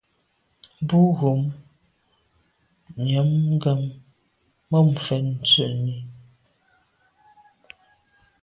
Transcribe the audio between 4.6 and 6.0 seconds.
mum fèn sènni.